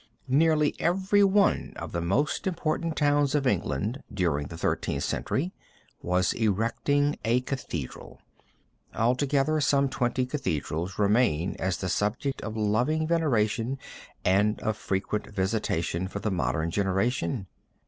[0.27, 5.53] Nearly every one of the most important towns of England during the Thirteenth Century
[6.01, 8.19] was erecting a cathedral.
[8.95, 13.77] Altogether some twenty cathedrals remain as the subject of loving veneration
[14.25, 17.45] and of frequent visitation for the modern generation.